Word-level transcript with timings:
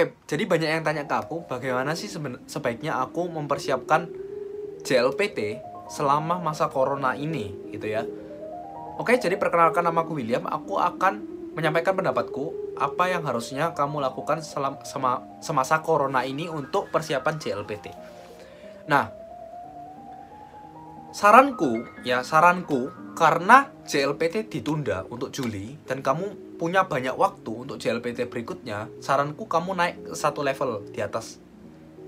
Oke, 0.00 0.16
jadi 0.32 0.48
banyak 0.48 0.80
yang 0.80 0.80
tanya 0.80 1.04
ke 1.04 1.12
aku, 1.12 1.44
bagaimana 1.44 1.92
sih 1.92 2.08
sebaiknya 2.48 2.96
aku 3.04 3.28
mempersiapkan 3.28 4.08
JLPT 4.80 5.60
selama 5.92 6.40
masa 6.40 6.72
corona 6.72 7.12
ini, 7.12 7.52
gitu 7.68 7.84
ya. 7.84 8.08
Oke, 8.96 9.20
jadi 9.20 9.36
perkenalkan 9.36 9.84
nama 9.84 10.00
aku 10.00 10.16
William, 10.16 10.48
aku 10.48 10.80
akan 10.80 11.20
menyampaikan 11.52 11.92
pendapatku 12.00 12.72
apa 12.80 13.12
yang 13.12 13.28
harusnya 13.28 13.76
kamu 13.76 14.00
lakukan 14.00 14.40
selam, 14.40 14.80
sema- 14.88 15.20
semasa 15.44 15.84
corona 15.84 16.24
ini 16.24 16.48
untuk 16.48 16.88
persiapan 16.88 17.36
JLPT. 17.36 17.92
Nah, 18.88 19.12
saranku 21.12 21.84
ya 22.08 22.24
saranku 22.24 22.88
karena 23.20 23.68
JLPT 23.84 24.48
ditunda 24.48 25.04
untuk 25.12 25.28
Juli 25.28 25.76
dan 25.84 26.00
kamu 26.00 26.56
punya 26.56 26.88
banyak 26.88 27.12
waktu 27.12 27.52
untuk 27.52 27.76
JLPT 27.76 28.32
berikutnya 28.32 28.88
saranku 29.04 29.44
kamu 29.44 29.76
naik 29.76 29.96
satu 30.16 30.40
level 30.40 30.88
di 30.88 31.04
atas 31.04 31.36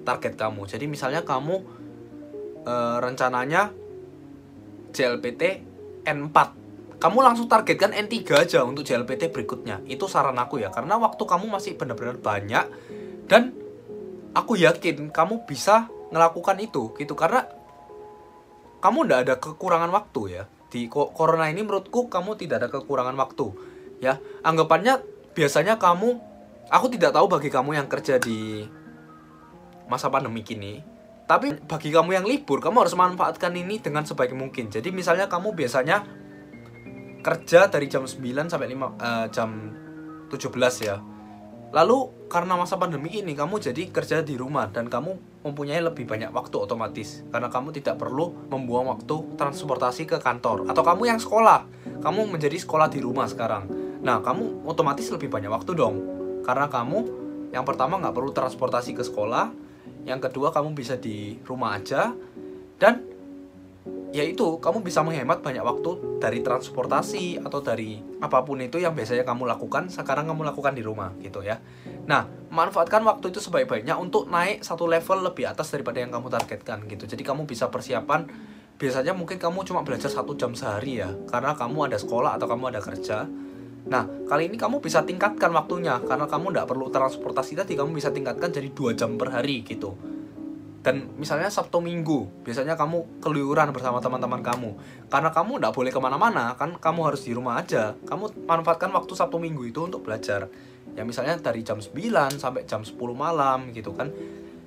target 0.08 0.40
kamu. 0.40 0.64
Jadi 0.64 0.88
misalnya 0.88 1.20
kamu 1.20 1.60
eh, 2.64 2.96
rencananya 3.04 3.68
JLPT 4.96 5.42
N4 6.08 6.36
kamu 6.96 7.18
langsung 7.20 7.44
targetkan 7.44 7.92
N3 7.92 8.16
aja 8.32 8.64
untuk 8.64 8.88
JLPT 8.88 9.36
berikutnya. 9.36 9.84
Itu 9.84 10.08
saran 10.08 10.40
aku 10.40 10.64
ya 10.64 10.72
karena 10.72 10.96
waktu 10.96 11.20
kamu 11.28 11.52
masih 11.52 11.76
benar-benar 11.76 12.16
banyak 12.16 12.64
dan 13.28 13.52
aku 14.32 14.56
yakin 14.56 15.12
kamu 15.12 15.44
bisa 15.44 15.92
melakukan 16.08 16.56
itu 16.56 16.88
gitu. 16.96 17.12
Karena 17.12 17.44
kamu 18.80 19.04
tidak 19.04 19.18
ada 19.28 19.34
kekurangan 19.36 19.92
waktu 19.92 20.40
ya 20.40 20.44
di 20.72 20.88
corona 20.88 21.52
ini 21.52 21.60
menurutku 21.60 22.08
kamu 22.08 22.40
tidak 22.40 22.64
ada 22.64 22.68
kekurangan 22.72 23.12
waktu 23.20 23.52
ya. 24.00 24.16
Anggapannya 24.40 25.04
biasanya 25.36 25.76
kamu 25.76 26.16
aku 26.72 26.86
tidak 26.88 27.12
tahu 27.12 27.28
bagi 27.28 27.52
kamu 27.52 27.76
yang 27.76 27.86
kerja 27.92 28.16
di 28.16 28.64
masa 29.84 30.08
pandemi 30.08 30.40
kini 30.40 30.80
tapi 31.32 31.54
bagi 31.64 31.88
kamu 31.88 32.10
yang 32.12 32.26
libur 32.26 32.58
kamu 32.58 32.84
harus 32.84 32.92
manfaatkan 32.98 33.56
ini 33.56 33.78
dengan 33.78 34.04
sebaik 34.04 34.34
mungkin. 34.36 34.68
Jadi 34.68 34.92
misalnya 34.92 35.30
kamu 35.30 35.54
biasanya 35.54 36.04
kerja 37.22 37.70
dari 37.70 37.86
jam 37.86 38.04
9 38.04 38.50
sampai 38.50 38.68
5 38.68 39.00
eh, 39.00 39.26
jam 39.30 39.50
17 40.28 40.88
ya. 40.88 41.00
Lalu 41.72 42.21
karena 42.32 42.56
masa 42.56 42.80
pandemi 42.80 43.20
ini 43.20 43.36
kamu 43.36 43.60
jadi 43.60 43.92
kerja 43.92 44.24
di 44.24 44.40
rumah 44.40 44.72
dan 44.72 44.88
kamu 44.88 45.44
mempunyai 45.44 45.84
lebih 45.84 46.08
banyak 46.08 46.32
waktu 46.32 46.56
otomatis. 46.56 47.20
Karena 47.28 47.52
kamu 47.52 47.76
tidak 47.76 48.00
perlu 48.00 48.32
membuang 48.48 48.88
waktu 48.88 49.36
transportasi 49.36 50.08
ke 50.08 50.16
kantor. 50.16 50.64
Atau 50.64 50.80
kamu 50.80 51.12
yang 51.12 51.20
sekolah. 51.20 51.68
Kamu 52.00 52.32
menjadi 52.32 52.56
sekolah 52.56 52.88
di 52.88 53.04
rumah 53.04 53.28
sekarang. 53.28 53.68
Nah 54.00 54.24
kamu 54.24 54.64
otomatis 54.64 55.12
lebih 55.12 55.28
banyak 55.28 55.52
waktu 55.52 55.76
dong. 55.76 56.00
Karena 56.40 56.72
kamu 56.72 56.98
yang 57.52 57.68
pertama 57.68 58.00
nggak 58.00 58.16
perlu 58.16 58.32
transportasi 58.32 58.96
ke 58.96 59.04
sekolah, 59.04 59.52
yang 60.08 60.16
kedua 60.16 60.56
kamu 60.56 60.72
bisa 60.72 60.96
di 60.96 61.36
rumah 61.44 61.76
aja. 61.76 62.16
Dan 62.80 63.11
yaitu 64.12 64.60
kamu 64.60 64.84
bisa 64.84 65.00
menghemat 65.00 65.40
banyak 65.40 65.64
waktu 65.64 66.20
dari 66.20 66.44
transportasi 66.44 67.40
atau 67.40 67.64
dari 67.64 67.96
apa 68.20 68.44
pun 68.44 68.60
itu 68.60 68.76
yang 68.76 68.92
biasanya 68.92 69.24
kamu 69.24 69.48
lakukan 69.48 69.88
sekarang 69.88 70.28
kamu 70.28 70.52
lakukan 70.52 70.76
di 70.76 70.84
rumah 70.84 71.16
gitu 71.24 71.40
ya. 71.40 71.56
Nah 72.04 72.28
manfaatkan 72.52 73.00
waktu 73.08 73.32
itu 73.32 73.40
sebaik-baiknya 73.40 73.96
untuk 73.96 74.28
naik 74.28 74.60
satu 74.60 74.84
level 74.84 75.32
lebih 75.32 75.48
atas 75.48 75.72
daripada 75.72 76.04
yang 76.04 76.12
kamu 76.12 76.28
targetkan 76.28 76.84
gitu. 76.84 77.08
Jadi 77.08 77.24
kamu 77.24 77.48
bisa 77.48 77.72
persiapan 77.72 78.28
biasanya 78.76 79.16
mungkin 79.16 79.40
kamu 79.40 79.64
cuma 79.64 79.80
belajar 79.80 80.12
satu 80.12 80.36
jam 80.36 80.52
sehari 80.52 81.00
ya 81.00 81.08
karena 81.32 81.56
kamu 81.56 81.88
ada 81.88 81.96
sekolah 81.96 82.36
atau 82.36 82.46
kamu 82.52 82.68
ada 82.68 82.84
kerja. 82.84 83.24
Nah, 83.82 84.06
kali 84.30 84.46
ini 84.46 84.54
kamu 84.54 84.78
bisa 84.78 85.02
tingkatkan 85.02 85.50
waktunya 85.50 85.98
karena 86.06 86.30
kamu 86.30 86.54
tidak 86.54 86.70
perlu 86.70 86.86
transportasi 86.86 87.58
tadi, 87.58 87.74
kamu 87.74 87.98
bisa 87.98 88.14
tingkatkan 88.14 88.54
jadi 88.54 88.70
dua 88.70 88.94
jam 88.94 89.18
per 89.18 89.34
hari 89.34 89.66
gitu 89.66 89.98
dan 90.82 91.14
misalnya 91.14 91.46
Sabtu 91.46 91.78
Minggu 91.78 92.42
biasanya 92.42 92.74
kamu 92.74 93.22
keluyuran 93.22 93.70
bersama 93.70 94.02
teman-teman 94.02 94.42
kamu. 94.42 94.74
Karena 95.06 95.30
kamu 95.30 95.62
tidak 95.62 95.72
boleh 95.78 95.90
ke 95.94 96.00
mana-mana 96.02 96.58
kan 96.58 96.74
kamu 96.74 97.00
harus 97.06 97.22
di 97.22 97.30
rumah 97.30 97.62
aja. 97.62 97.94
Kamu 98.02 98.46
manfaatkan 98.50 98.90
waktu 98.90 99.14
Sabtu 99.14 99.38
Minggu 99.38 99.62
itu 99.62 99.86
untuk 99.86 100.02
belajar. 100.02 100.50
Ya 100.98 101.06
misalnya 101.06 101.38
dari 101.38 101.62
jam 101.62 101.78
9 101.78 101.94
sampai 102.34 102.66
jam 102.66 102.82
10 102.82 102.98
malam 103.14 103.70
gitu 103.70 103.94
kan. 103.94 104.10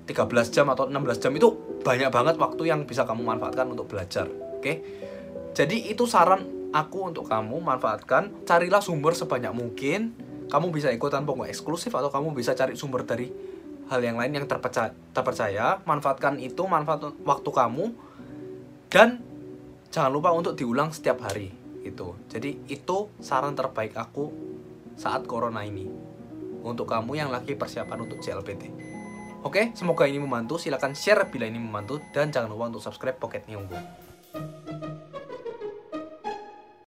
13 0.07 0.56
jam 0.56 0.72
atau 0.72 0.88
16 0.88 1.19
jam 1.19 1.35
itu 1.35 1.51
banyak 1.84 2.07
banget 2.07 2.35
waktu 2.40 2.63
yang 2.63 2.88
bisa 2.88 3.03
kamu 3.03 3.25
manfaatkan 3.35 3.67
untuk 3.67 3.91
belajar 3.91 4.31
oke? 4.66 4.73
Jadi 5.51 5.91
itu 5.91 6.07
saran 6.09 6.72
aku 6.72 7.11
untuk 7.11 7.28
kamu 7.28 7.59
manfaatkan. 7.59 8.47
Carilah 8.47 8.79
sumber 8.79 9.11
sebanyak 9.11 9.51
mungkin. 9.51 10.16
Kamu 10.45 10.69
bisa 10.72 10.94
ikutan 10.95 11.25
pokok 11.28 11.50
eksklusif 11.50 11.91
atau 11.91 12.07
kamu 12.07 12.31
bisa 12.38 12.53
cari 12.53 12.78
sumber 12.78 13.03
dari 13.03 13.28
hal 13.85 14.01
yang 14.01 14.18
lain 14.18 14.34
yang 14.34 14.46
terpercaya, 14.50 14.91
terpercaya 15.13 15.79
manfaatkan 15.85 16.41
itu 16.41 16.66
manfaat 16.66 17.13
waktu 17.22 17.50
kamu 17.50 17.94
dan 18.90 19.22
jangan 19.94 20.12
lupa 20.12 20.34
untuk 20.34 20.57
diulang 20.57 20.90
setiap 20.90 21.22
hari 21.22 21.53
itu 21.85 22.18
jadi 22.28 22.57
itu 22.66 23.13
saran 23.22 23.53
terbaik 23.53 23.94
aku 23.94 24.34
saat 24.97 25.29
corona 25.29 25.62
ini 25.62 25.85
untuk 26.66 26.90
kamu 26.90 27.13
yang 27.13 27.29
lagi 27.29 27.53
persiapan 27.53 28.09
untuk 28.09 28.25
CLPT 28.25 28.73
oke 29.46 29.78
semoga 29.78 30.09
ini 30.09 30.17
membantu. 30.17 30.57
Silahkan 30.57 30.97
share 30.97 31.29
bila 31.29 31.46
ini 31.46 31.62
membantu 31.62 32.02
dan 32.09 32.34
jangan 32.34 32.50
lupa 32.50 32.73
untuk 32.73 32.81
subscribe 32.81 33.22
Pocket 33.22 33.46
Nyunggu 33.46 33.78